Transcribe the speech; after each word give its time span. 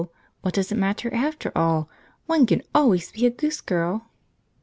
What 0.41 0.55
does 0.55 0.71
it 0.71 0.79
matter, 0.79 1.13
after 1.13 1.51
all? 1.55 1.87
One 2.25 2.47
can 2.47 2.63
always 2.73 3.11
be 3.11 3.27
a 3.27 3.29
Goose 3.29 3.61
Girl! 3.61 4.07